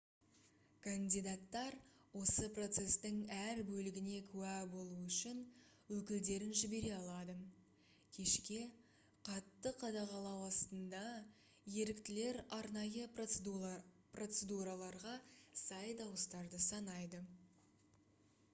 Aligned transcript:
кандидаттар 0.83 1.75
осы 2.19 2.45
процестің 2.53 3.17
әр 3.33 3.59
бөлігіне 3.67 4.13
куә 4.29 4.53
болуы 4.71 5.01
үшін 5.09 5.43
өкілдерін 5.97 6.55
жібере 6.61 6.89
алады 6.99 7.35
кешке 8.17 8.57
қатты 9.29 9.73
қадағалау 9.83 10.41
астында 10.47 11.03
еріктілер 11.83 12.39
арнайы 12.61 13.05
процедураларға 14.15 15.13
сай 15.65 15.93
дауыстарды 16.01 16.63
санайды 16.69 17.23